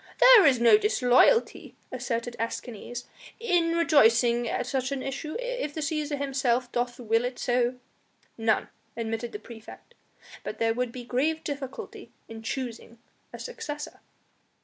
"There 0.19 0.47
is 0.47 0.59
no 0.59 0.79
disloyalty," 0.79 1.75
asserted 1.91 2.35
Escanes, 2.39 3.05
"in 3.39 3.73
rejoicing 3.77 4.49
at 4.49 4.65
such 4.65 4.91
an 4.91 5.03
issue, 5.03 5.35
if 5.37 5.75
the 5.75 5.81
Cæsar 5.81 6.17
himself 6.17 6.71
doth 6.71 6.99
will 6.99 7.23
it 7.23 7.37
so." 7.37 7.75
"None," 8.35 8.69
admitted 8.97 9.31
the 9.31 9.37
praefect; 9.37 9.93
"but 10.43 10.57
there 10.57 10.73
would 10.73 10.91
be 10.91 11.03
grave 11.03 11.43
difficulty 11.43 12.09
in 12.27 12.41
choosing 12.41 12.97
a 13.31 13.37
successor." 13.37 13.99